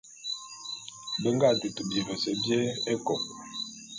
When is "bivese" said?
1.89-2.29